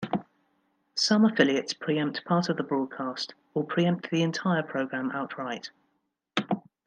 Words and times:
Some 0.95 1.25
affiliates 1.25 1.75
preempt 1.75 2.25
part 2.25 2.49
of 2.49 2.57
the 2.57 2.63
broadcast 2.63 3.35
or 3.53 3.63
preempt 3.63 4.09
the 4.09 4.23
entire 4.23 4.63
program 4.63 5.11
outright. 5.11 5.69